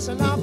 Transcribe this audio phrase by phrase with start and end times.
[0.00, 0.40] listen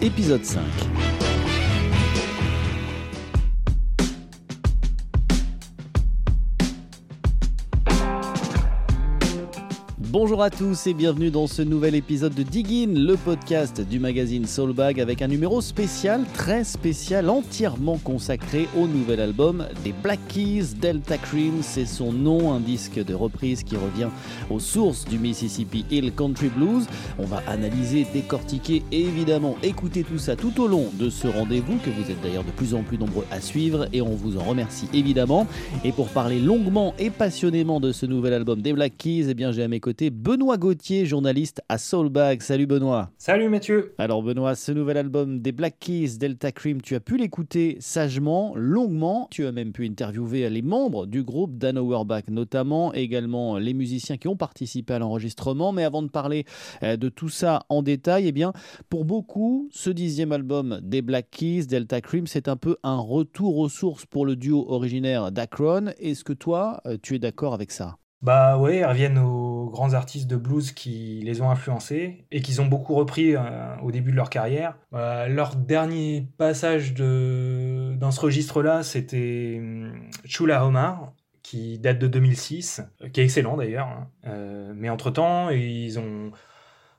[0.00, 0.97] épisode 5.
[10.38, 14.46] Bonjour à tous et bienvenue dans ce nouvel épisode de Diggin, le podcast du magazine
[14.46, 20.76] Soulbag avec un numéro spécial, très spécial, entièrement consacré au nouvel album des Black Keys,
[20.80, 24.10] Delta Cream, c'est son nom, un disque de reprise qui revient
[24.48, 26.86] aux sources du Mississippi Hill Country Blues.
[27.18, 31.78] On va analyser, décortiquer et évidemment écouter tout ça tout au long de ce rendez-vous
[31.78, 34.44] que vous êtes d'ailleurs de plus en plus nombreux à suivre et on vous en
[34.44, 35.48] remercie évidemment.
[35.82, 39.50] Et pour parler longuement et passionnément de ce nouvel album des Black Keys, eh bien
[39.50, 42.42] j'ai à mes côtés Benoît Gauthier, journaliste à Soulbag.
[42.42, 43.10] Salut Benoît.
[43.16, 43.94] Salut Mathieu.
[43.96, 48.52] Alors Benoît, ce nouvel album des Black Keys, Delta Cream, tu as pu l'écouter sagement,
[48.54, 49.28] longuement.
[49.30, 54.18] Tu as même pu interviewer les membres du groupe Dan Auerbach, notamment également les musiciens
[54.18, 55.72] qui ont participé à l'enregistrement.
[55.72, 56.44] Mais avant de parler
[56.82, 58.52] euh, de tout ça en détail, eh bien,
[58.90, 63.56] pour beaucoup, ce dixième album des Black Keys, Delta Cream, c'est un peu un retour
[63.56, 65.86] aux sources pour le duo originaire d'Akron.
[65.98, 67.96] Est-ce que toi, euh, tu es d'accord avec ça?
[68.20, 72.60] Bah ouais, ils reviennent aux grands artistes de blues qui les ont influencés et qu'ils
[72.60, 74.76] ont beaucoup repris euh, au début de leur carrière.
[74.92, 77.94] Euh, leur dernier passage de...
[77.96, 83.86] dans ce registre-là, c'était hum, Chula Omar, qui date de 2006, qui est excellent d'ailleurs.
[83.86, 84.10] Hein.
[84.26, 86.32] Euh, mais entre-temps, ils ont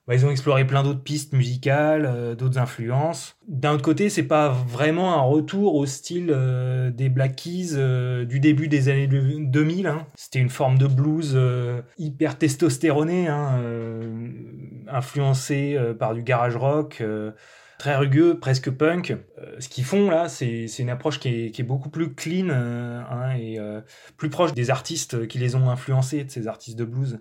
[0.10, 3.38] bah, ils ont exploré plein d'autres pistes musicales, euh, d'autres influences.
[3.48, 8.26] D'un autre côté, c'est pas vraiment un retour au style euh, des Black Keys euh,
[8.26, 9.86] du début des années 2000.
[9.86, 10.08] Hein.
[10.16, 11.40] C'était une forme de blues
[12.00, 13.62] hyper testostéroné, hein,
[14.88, 17.04] influencé par du garage rock
[17.78, 19.16] très rugueux, presque punk.
[19.60, 23.60] ce qu'ils font là, c'est une approche qui est, beaucoup plus clean hein, et
[24.18, 27.20] plus proche des artistes qui les ont influencés, de ces artistes de blues.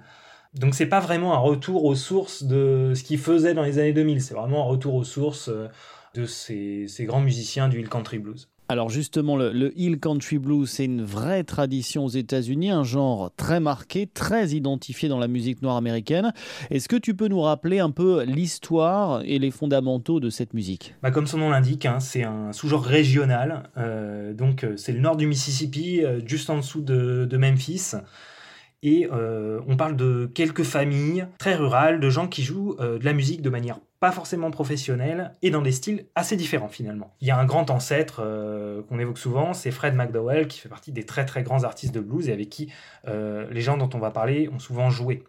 [0.54, 3.92] Donc c'est pas vraiment un retour aux sources de ce qu'ils faisaient dans les années
[3.92, 5.69] 2000, c'est vraiment un retour aux sources euh,
[6.14, 8.48] de ces, grands musiciens du Hill Country Blues.
[8.70, 13.60] Alors justement, le, Hill Country Blues, c'est une vraie tradition aux États-Unis, un genre très
[13.60, 16.34] marqué, très identifié dans la musique noire américaine.
[16.70, 20.94] Est-ce que tu peux nous rappeler un peu l'histoire et les fondamentaux de cette musique?
[21.03, 23.70] Bah, Comme son nom l'indique, hein, c'est un sous-genre régional.
[23.78, 27.92] Euh, donc euh, c'est le nord du Mississippi, juste en dessous de, de Memphis.
[28.83, 33.05] Et euh, on parle de quelques familles très rurales, de gens qui jouent euh, de
[33.05, 37.12] la musique de manière pas forcément professionnelle et dans des styles assez différents finalement.
[37.21, 40.69] Il y a un grand ancêtre euh, qu'on évoque souvent, c'est Fred McDowell qui fait
[40.69, 42.72] partie des très très grands artistes de blues et avec qui
[43.06, 45.25] les gens dont on va parler ont souvent joué.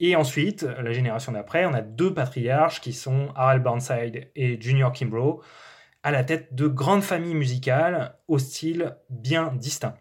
[0.00, 4.92] Et ensuite, la génération d'après, on a deux patriarches qui sont Harold Burnside et Junior
[4.92, 5.40] Kimbrough
[6.02, 9.94] à la tête de grandes familles musicales au style bien distinct.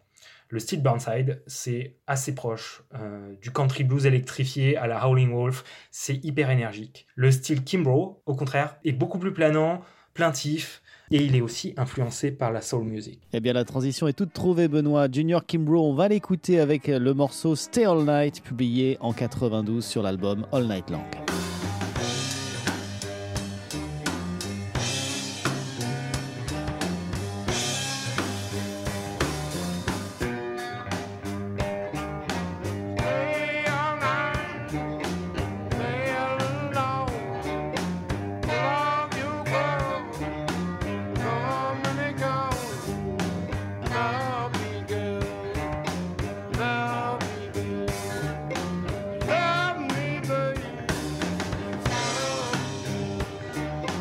[0.51, 5.63] Le style Burnside, c'est assez proche euh, du country blues électrifié à la Howling Wolf,
[5.91, 7.05] c'est hyper énergique.
[7.15, 9.81] Le style Kimbrough, au contraire, est beaucoup plus planant,
[10.15, 13.21] plaintif, et il est aussi influencé par la soul music.
[13.31, 15.07] Eh bien, la transition est toute trouvée, Benoît.
[15.11, 20.01] Junior Kimbrough, on va l'écouter avec le morceau Stay All Night, publié en 92 sur
[20.01, 21.28] l'album All Night Long.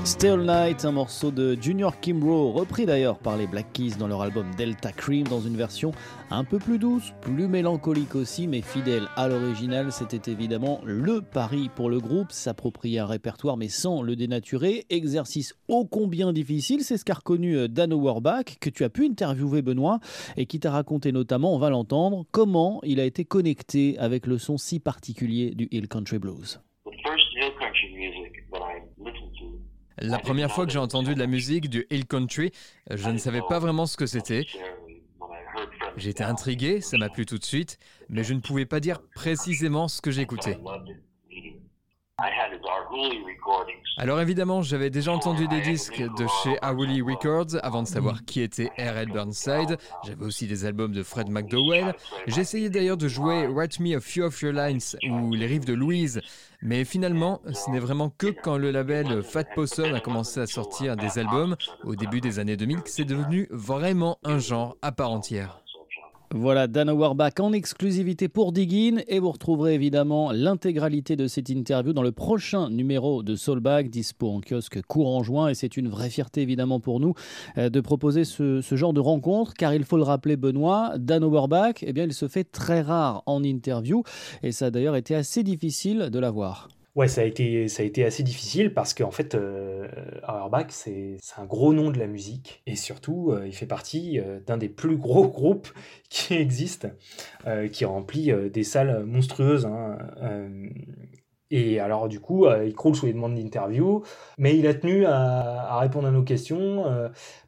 [0.08, 4.08] Stay All Night, un morceau de Junior Kimbrough, repris d'ailleurs par les Black Keys dans
[4.08, 5.90] leur album Delta Cream, dans une version
[6.30, 9.92] un peu plus douce, plus mélancolique aussi, mais fidèle à l'original.
[9.92, 14.86] C'était évidemment le pari pour le groupe, s'approprier un répertoire mais sans le dénaturer.
[14.88, 19.04] Exercice ô combien difficile, c'est ce qu'a reconnu euh, Dan Auerbach, que tu as pu
[19.04, 20.00] interviewer Benoît,
[20.38, 24.38] et qui t'a raconté notamment, on va l'entendre, comment il a été connecté avec le
[24.38, 26.60] son si particulier du Hill Country Blues.
[30.00, 32.52] La première fois que j'ai entendu de la musique du Hill Country,
[32.90, 34.46] je ne savais pas vraiment ce que c'était.
[35.96, 37.78] J'étais intrigué, ça m'a plu tout de suite,
[38.08, 40.56] mais je ne pouvais pas dire précisément ce que j'écoutais.
[43.96, 48.40] Alors évidemment, j'avais déjà entendu des disques de chez Awuli Records avant de savoir qui
[48.40, 49.08] était R.L.
[49.12, 49.76] Burnside.
[50.04, 51.94] J'avais aussi des albums de Fred McDowell.
[52.26, 54.80] J'essayais d'ailleurs de jouer Write Me a Few of Your Lines
[55.10, 56.20] ou Les Rives de Louise.
[56.60, 60.96] Mais finalement, ce n'est vraiment que quand le label Fat Possum a commencé à sortir
[60.96, 65.12] des albums au début des années 2000 que c'est devenu vraiment un genre à part
[65.12, 65.62] entière.
[66.34, 71.94] Voilà, Dan Auerbach en exclusivité pour Diggin et vous retrouverez évidemment l'intégralité de cette interview
[71.94, 75.48] dans le prochain numéro de Soulbag, dispo en kiosque courant juin.
[75.48, 77.14] Et c'est une vraie fierté évidemment pour nous
[77.56, 79.54] euh, de proposer ce, genre de rencontre.
[79.54, 83.22] Car il faut le rappeler Benoît, Dan Auerbach, eh bien il se fait très rare
[83.24, 84.02] en interview.
[84.42, 86.68] Et ça a d'ailleurs été assez difficile de l'avoir.
[86.98, 89.86] Ouais, ça a été, ça a été assez difficile parce qu'en fait, euh,
[90.26, 94.40] Auerbach, c'est un gros nom de la musique et surtout, euh, il fait partie euh,
[94.40, 95.68] d'un des plus gros groupes
[96.10, 96.88] qui existent,
[97.46, 99.64] euh, qui remplit des salles monstrueuses.
[99.64, 99.96] Hein,
[101.52, 104.02] et alors, du coup, il croule sous les demandes d'interview,
[104.36, 106.84] mais il a tenu à, à répondre à nos questions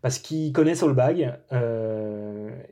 [0.01, 1.41] parce qu'il connaît Soulbag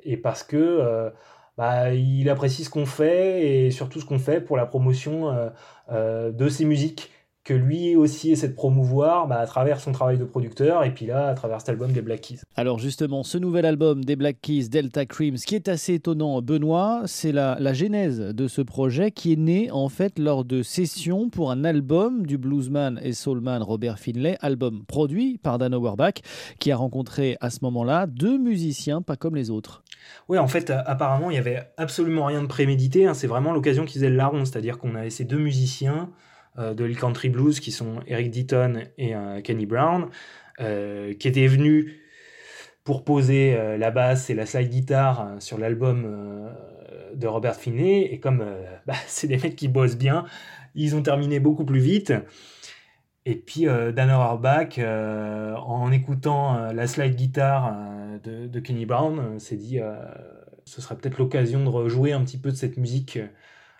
[0.04, 1.10] et parce que
[1.58, 5.48] bah, il apprécie ce qu'on fait et surtout ce qu'on fait pour la promotion euh,
[5.90, 7.10] euh, de ses musiques
[7.48, 11.06] que lui aussi essaie de promouvoir bah, à travers son travail de producteur et puis
[11.06, 12.40] là à travers cet album des Black Keys.
[12.56, 16.42] Alors justement, ce nouvel album des Black Keys, Delta Cream, ce qui est assez étonnant,
[16.42, 20.62] Benoît, c'est la, la, genèse de ce projet qui est né en fait lors de
[20.62, 26.20] sessions pour un album du bluesman et soulman Robert Finlay, album produit par Dan Auerbach,
[26.58, 29.84] qui a rencontré à ce moment-là deux musiciens pas comme les autres.
[30.28, 33.06] Oui, en fait, apparemment, il n'y avait absolument rien de prémédité.
[33.06, 33.14] Hein.
[33.14, 36.10] C'est vraiment l'occasion qui faisait le larron, c'est-à-dire qu'on avait ces deux musiciens
[36.58, 40.08] de Hill Country Blues qui sont Eric Deaton et euh, Kenny Brown,
[40.60, 41.94] euh, qui étaient venus
[42.84, 46.50] pour poser la basse et la slide guitare sur l'album
[47.14, 48.04] de Robert Finney.
[48.10, 48.42] Et comme
[48.86, 50.24] bah, c'est des mecs qui bossent bien,
[50.74, 52.14] ils ont terminé beaucoup plus vite.
[53.26, 57.76] Et puis Dan Auerbach, en écoutant la slide guitare
[58.24, 59.80] de, de, Kenny Brown, s'est dit
[60.64, 63.18] ce serait peut-être l'occasion de rejouer un petit peu de cette musique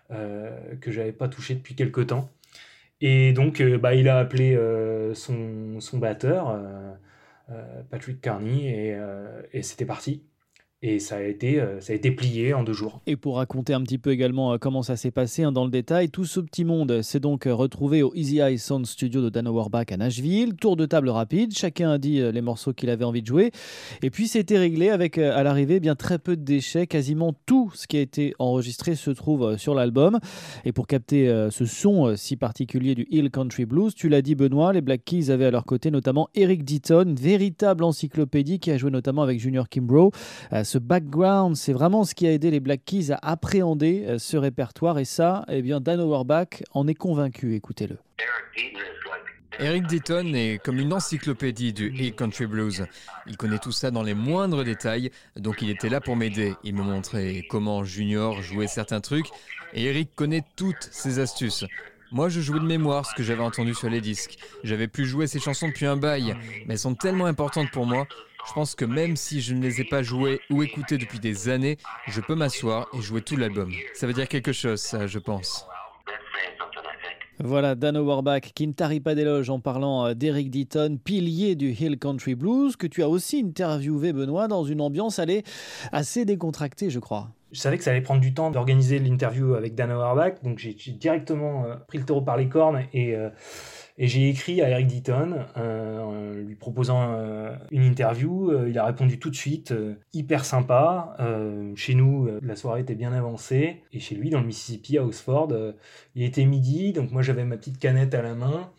[0.09, 2.29] que j'avais pas touchée depuis quelque temps.
[3.01, 8.97] Et donc, euh, bah, il a appelé euh, son, son, batteur, euh, Patrick Carney, et,
[9.53, 10.23] et c'était parti
[10.81, 13.01] et ça a été euh, ça a été plié en deux jours.
[13.05, 15.71] Et pour raconter un petit peu également euh, comment ça s'est passé hein, dans le
[15.71, 19.29] détail, tout ce petit monde s'est donc euh, retrouvé au Easy Eye Sound Studio de
[19.29, 20.55] Dan Auerbach à Nashville.
[20.55, 23.51] Tour de table rapide, chacun a dit les morceaux qu'il avait envie de jouer,
[24.01, 26.87] et puis c'était réglé avec à l'arrivée eh bien très peu de déchets.
[26.87, 30.19] Quasiment tout ce qui a été enregistré se trouve sur l'album.
[30.65, 34.73] Et pour capter ce son si particulier du Hill Country Blues, tu l'as dit Benoît,
[34.73, 38.91] les Black Keys avaient à leur côté notamment Eric Deaton, véritable encyclopédie qui a joué
[38.91, 40.11] notamment avec Junior Kimbrough
[40.69, 44.37] ce background, c'est vraiment ce qui a aidé les Black Keys à appréhender euh, ce
[44.37, 44.99] répertoire.
[44.99, 47.55] Et ça, eh bien, Dan Auerbach en est convaincu.
[47.55, 47.97] Écoutez-le.
[49.57, 52.85] Eric Deaton est comme une encyclopédie du Hill Country Blues.
[53.25, 56.53] Il connaît tout ça dans les moindres détails, donc il était là pour m'aider.
[56.63, 59.27] Il me montrait comment Junior jouait certains trucs,
[59.73, 61.65] et Eric connaît toutes ses astuces.
[62.11, 64.37] Moi, je jouais de mémoire ce que j'avais entendu sur les disques.
[64.63, 68.07] J'avais pu jouer ces chansons depuis un bail, mais elles sont tellement importantes pour moi
[68.49, 71.49] je pense que même si je ne les ai pas jouées ou écoutées depuis des
[71.49, 73.71] années, je peux m'asseoir et jouer tout l'album.
[73.93, 75.67] Ça veut dire quelque chose, ça, je pense.
[77.41, 81.71] Voilà, Dan Auerbach qui ne tarit pas d'éloge en parlant euh, d'Eric Deaton, pilier du
[81.71, 85.43] Hill Country Blues, que tu as aussi interviewé, Benoît, dans une ambiance allée
[85.91, 87.29] assez décontractée, je crois.
[87.51, 90.73] Je savais que ça allait prendre du temps d'organiser l'interview avec Dan Auerbach, donc j'ai
[90.91, 93.29] directement euh, pris le taureau par les cornes et euh,
[93.97, 97.17] j'ai écrit à Eric Deaton euh, en lui proposant
[97.71, 98.65] une interview.
[98.67, 99.73] Il a répondu tout de suite,
[100.13, 101.17] hyper sympa.
[101.75, 103.81] chez nous, la soirée était bien avancée.
[103.91, 105.53] Et chez lui, dans le Mississippi, à Oxford,
[106.15, 106.93] il était midi.
[106.93, 108.71] Donc moi, j'avais ma petite canette à la main.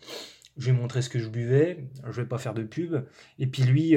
[0.57, 1.77] Je lui ai montré ce que je buvais.
[2.09, 3.03] Je vais pas faire de pub.
[3.37, 3.95] Et puis lui,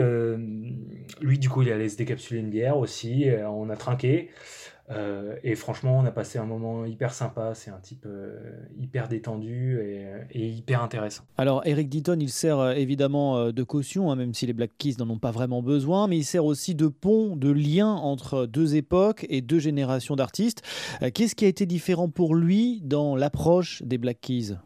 [1.22, 3.28] lui du coup, il allait se décapsuler une bière aussi.
[3.46, 4.28] on a trinqué.
[4.90, 7.52] Euh, et franchement, on a passé un moment hyper sympa.
[7.54, 8.38] C'est un type euh,
[8.78, 11.24] hyper détendu et, hyper intéressant.
[11.38, 14.96] Alors, Eric Deaton, il sert euh, évidemment de caution, hein, même si les Black Keys
[14.98, 18.76] n'en ont pas vraiment besoin, mais il sert aussi de pont, de lien entre deux
[18.76, 20.62] époques et deux générations d'artistes.
[21.14, 24.56] Qu'est-ce qui a été différent pour lui dans l'approche des Black Keys?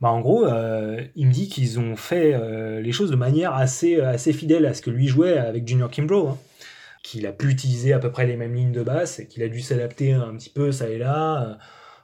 [0.00, 2.38] Bah en gros, il me dit qu'ils ont fait
[2.80, 6.28] les choses de manière assez, assez fidèle à ce que lui jouait avec Junior Kimbrough.
[6.28, 6.38] Hein
[7.02, 9.48] qu'il a pu utiliser à peu près les mêmes lignes de basse et qu'il a
[9.48, 11.54] dû s'adapter un petit peu ça et là, euh,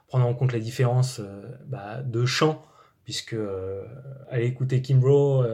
[0.07, 2.63] prendre en compte la différence euh, bah, de chant,
[3.03, 3.83] puisque euh,
[4.29, 5.45] aller écouter Kimbrough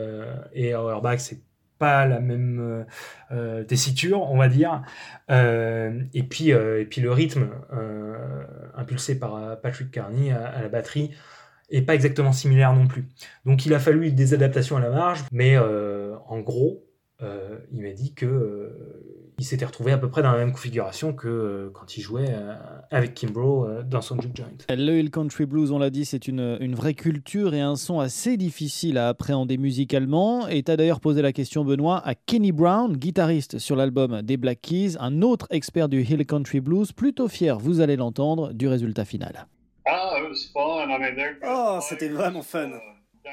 [0.53, 1.41] et Auerbach, c'est
[1.77, 2.85] pas la même
[3.67, 4.83] tessiture, on va dire.
[5.29, 7.49] et, puis, et puis le rythme
[8.75, 11.09] impulsé par Patrick Carney à, la batterie
[11.71, 13.07] est pas exactement similaire non plus.
[13.47, 16.85] Donc il a fallu des adaptations à la marge, mais en gros,
[17.19, 19.01] il m'a dit que
[19.41, 22.29] il s'était retrouvé à peu près dans la même configuration que euh, quand il jouait
[22.29, 22.53] euh,
[22.91, 24.45] avec Kimbrough euh, dans son juke joint.
[24.69, 27.99] Le Hill Country Blues, on l'a dit, c'est une, une, vraie culture et un son
[27.99, 30.47] assez difficile à appréhender musicalement.
[30.47, 34.37] Et tu as d'ailleurs posé la question, Benoît, à Kenny Brown, guitariste sur l'album des
[34.37, 38.67] Black Keys, un autre expert du Hill Country Blues, plutôt fier, vous allez l'entendre, du
[38.67, 39.47] résultat final.
[41.47, 42.69] Oh, c'était vraiment fun.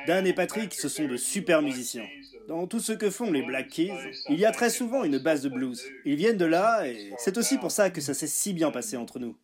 [0.07, 2.07] Dan et Patrick, ce sont de super musiciens.
[2.49, 3.93] Dans tout ce que font les Black Keys,
[4.31, 5.85] il y a très souvent une base de blues.
[6.07, 8.97] Ils viennent de là et c'est aussi pour ça que ça s'est si bien passé
[8.97, 9.37] entre nous.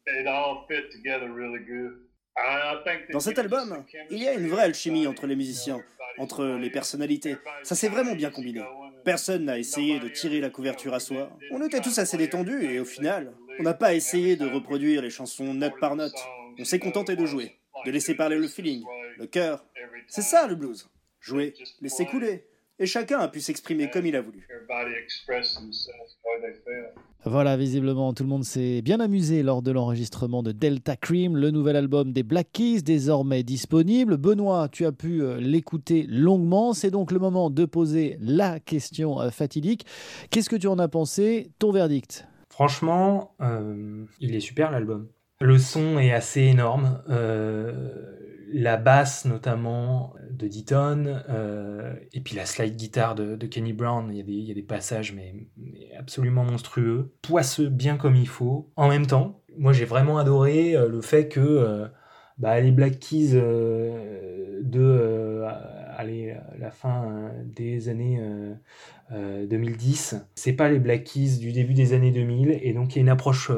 [3.12, 5.82] Dans cet album, il y a une vraie alchimie entre les musiciens,
[6.16, 7.37] entre les personnalités.
[7.62, 8.62] Ça s'est vraiment bien combiné.
[9.04, 11.28] Personne n'a essayé de tirer la couverture à soi.
[11.50, 15.11] On était tous assez détendus et au final, on n'a pas essayé de reproduire les
[15.11, 16.16] chansons note par note.
[16.58, 18.82] On s'est contenté de jouer, de laisser parler le feeling,
[19.18, 19.66] le cœur.
[20.08, 20.88] C'est ça le blues.
[21.20, 22.44] Jouer, laisser couler,
[22.78, 24.47] et chacun a pu s'exprimer comme il a voulu.
[27.26, 31.50] Voilà, visiblement, tout le monde s'est bien amusé lors de l'enregistrement de Delta Cream, le
[31.50, 34.19] nouvel album des Black Keys, désormais disponible.
[34.19, 36.75] Benoît, tu as pu euh, l'écouter longuement.
[36.75, 39.87] C'est donc le moment de poser la question euh, fatidique.
[40.31, 41.50] Qu'est-ce que tu en as pensé?
[41.59, 42.26] Ton verdict?
[42.50, 45.09] Franchement, euh, il est super l'album.
[45.40, 47.02] Le son est assez énorme.
[47.09, 47.73] Euh,
[48.53, 54.17] la basse notamment de Deaton, euh, et puis la slide guitare de, Kenny Brown, il
[54.17, 55.35] y, a des, passages mais,
[55.99, 58.71] absolument monstrueux, poisseux bien comme il faut.
[58.77, 61.87] En même temps, moi j'ai vraiment adoré euh, le fait que euh,
[62.39, 65.45] bah, les Black Keys de
[66.59, 68.21] la fin des années
[69.11, 72.99] 2010, c'est pas les Black Keys du début des années 2000, et donc il y
[73.01, 73.53] a une approche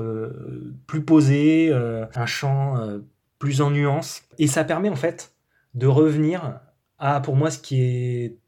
[0.86, 3.00] plus posée, un chant
[3.38, 4.22] plus en nuance.
[4.38, 5.34] Et ça permet en fait
[5.74, 6.60] de revenir
[6.98, 7.80] à, pour moi, ce qui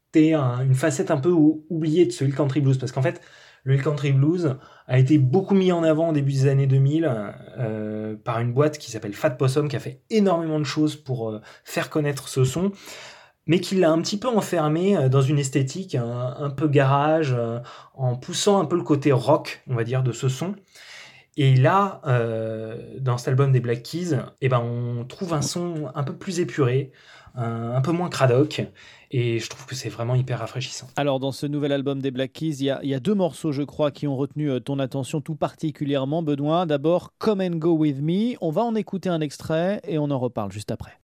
[0.09, 2.77] était une facette un peu oubliée de ce Hill Country Blues.
[2.77, 3.21] Parce qu'en fait,
[3.63, 7.09] le Hill Country Blues a été beaucoup mis en avant au début des années 2000
[7.57, 11.29] euh, par une boîte qui s'appelle Fat Possum, qui a fait énormément de choses pour
[11.29, 12.71] euh, faire connaître ce son,
[13.45, 17.35] mais qui l'a un petit peu enfermé euh, dans une esthétique un peu garage,
[17.93, 20.55] en poussant un peu le côté rock, on va dire, de ce son.
[21.41, 24.09] Et là, euh, dans cet album des Black Keys,
[24.41, 26.91] eh ben, on trouve un son un peu plus épuré,
[27.33, 28.61] un, peu moins cradoc.
[29.11, 30.87] Et je trouve que c'est vraiment hyper rafraîchissant.
[30.97, 33.89] Alors, dans ce nouvel album des Black Keys, il y, a, deux morceaux, je crois,
[33.89, 36.65] qui ont retenu euh, ton attention tout particulièrement, Benoît.
[36.65, 38.35] D'abord, Come and Go With Me.
[38.41, 40.99] On va en écouter un extrait et on en reparle juste après.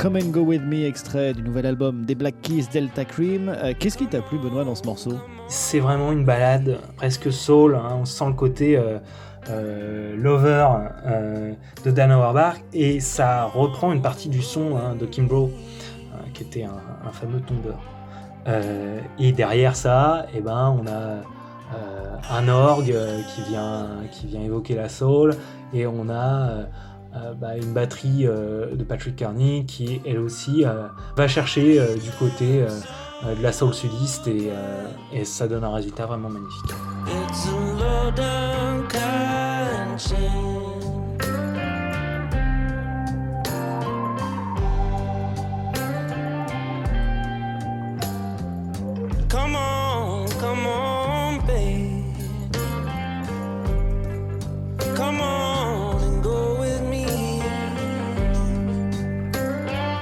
[0.00, 3.50] Come and Go With Me, extrait du nouvel album des Black Keys Delta Cream.
[3.50, 5.18] Euh, qu'est-ce qui t'a plu, Benoît, dans ce morceau?
[5.46, 7.74] C'est vraiment une balade presque soul.
[7.74, 7.98] Hein.
[8.00, 8.98] On sent le côté euh,
[9.50, 10.68] euh, lover
[11.84, 15.50] de Dan Auerbach et ça reprend une partie du son hein, de Kimbrough,
[16.32, 17.78] qui était un, fameux tombeur.
[19.18, 21.20] et derrière ça, eh ben, on a
[22.34, 22.96] un orgue
[23.34, 25.34] qui, vient, qui vient évoquer la soul
[25.74, 26.64] et on a
[27.16, 30.86] euh, bah, une batterie euh, de Patrick Carney qui elle aussi euh,
[31.16, 32.64] va chercher du côté
[33.24, 34.50] de la soul sudiste et,
[35.12, 36.70] et, ça donne un résultat vraiment magnifique.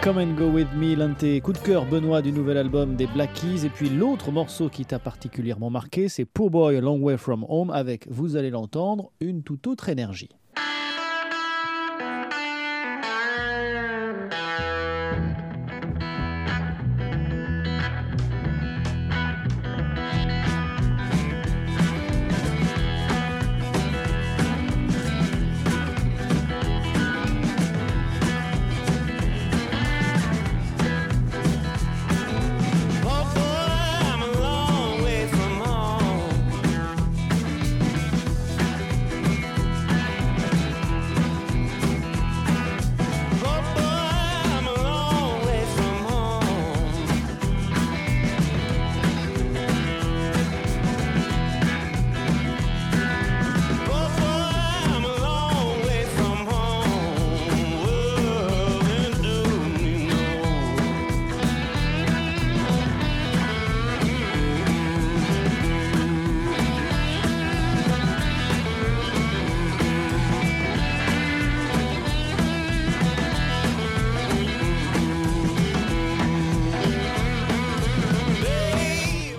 [0.08, 3.06] Come and Go With Me, l'un de coups de cœur, Benoît, du nouvel album des
[3.06, 3.66] Black Keys.
[3.66, 7.44] Et puis l'autre morceau qui t'a particulièrement marqué, c'est Poor Boy A Long Way From
[7.46, 10.30] Home, avec, vous allez l'entendre, une toute autre énergie.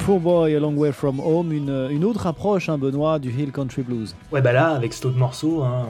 [0.10, 3.84] Poor Boy A Long Way From Home, une, autre approche, hein, Benoît, du Hill Country
[3.84, 4.16] Blues.
[4.32, 5.86] Ouais, bah là, avec cet autre morceau, hein,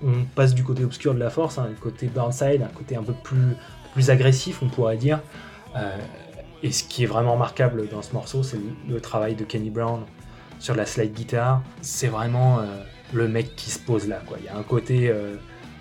[0.00, 3.02] on, passe du côté obscur de la force, hein, le côté Burnside, un côté un
[3.02, 3.56] peu plus,
[3.92, 5.18] plus agressif, on pourrait dire.
[5.74, 5.96] Euh,
[6.62, 10.02] et ce qui est vraiment remarquable dans ce morceau, c'est le, travail de Kenny Brown
[10.60, 11.60] sur la slide guitare.
[11.80, 12.66] C'est vraiment euh,
[13.12, 14.20] le mec qui se pose là.
[14.24, 14.36] Quoi.
[14.38, 15.34] Il y a un côté euh,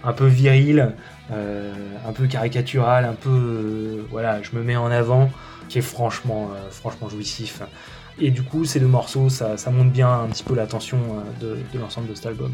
[0.03, 0.95] un peu viril,
[1.29, 5.29] un peu caricatural, un peu voilà, je me mets en avant
[5.69, 7.61] qui est franchement, euh, franchement jouissif.
[8.19, 10.97] Et du coup, ces deux morceaux, ça, ça monte bien un petit peu la tension
[10.97, 12.53] euh, de, de l'ensemble de cet album.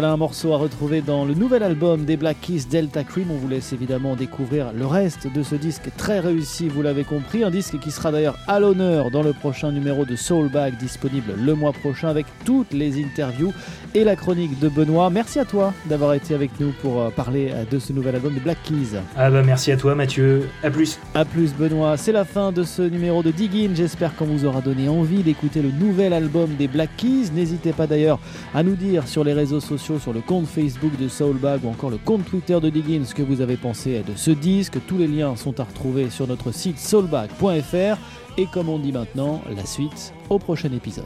[0.00, 3.30] Voilà un morceau à retrouver dans le nouvel album des Black Keys Delta Cream.
[3.30, 7.44] On vous laisse évidemment découvrir le reste de ce disque très réussi, vous l'avez compris.
[7.44, 11.54] Un disque qui sera d'ailleurs à l'honneur dans le prochain numéro de Soulbag disponible le
[11.54, 13.52] mois prochain avec toutes les interviews
[13.94, 15.10] et la chronique de Benoît.
[15.10, 18.32] Merci à toi d'avoir été avec nous pour euh, parler euh, de ce nouvel album
[18.32, 18.96] des Black Keys.
[19.18, 20.48] Ah bah merci à toi Mathieu.
[20.62, 20.98] À plus.
[21.14, 21.98] À plus Benoît.
[21.98, 23.72] C'est la fin de ce numéro de Diggin.
[23.74, 27.32] J'espère qu'on vous aura donné envie d'écouter le nouvel album des Black Keys.
[27.34, 28.18] N'hésitez pas d'ailleurs
[28.54, 29.60] à nous dire sur les réseaux
[29.98, 33.22] sur le compte Facebook de Soulbag ou encore le compte Twitter de Diggins ce que
[33.22, 34.78] vous avez pensé de ce disque.
[34.86, 37.98] Tous les liens sont à retrouver sur notre site soulbag.fr.
[38.38, 41.04] Et comme on dit maintenant, la suite au prochain épisode.